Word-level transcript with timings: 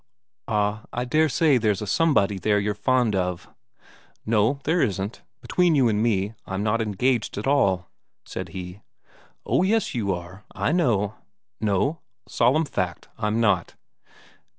"Ah, 0.47 0.85
I 0.91 1.05
dare 1.05 1.29
say 1.29 1.59
there's 1.59 1.79
a 1.83 1.85
somebody 1.85 2.39
there 2.39 2.57
you're 2.59 2.73
fond 2.73 3.15
of." 3.15 3.47
"No, 4.25 4.59
there 4.63 4.81
isn't. 4.81 5.21
Between 5.41 5.75
you 5.75 5.89
and 5.89 6.01
me, 6.01 6.33
I'm 6.47 6.63
not 6.63 6.81
engaged 6.81 7.37
at 7.37 7.45
all," 7.45 7.87
said 8.25 8.49
he. 8.49 8.81
"Oh 9.45 9.61
yes, 9.61 9.93
you 9.93 10.11
are; 10.11 10.43
I 10.55 10.71
know." 10.71 11.13
"No, 11.59 11.99
solemn 12.27 12.65
fact, 12.65 13.09
I'm 13.19 13.39
not." 13.39 13.75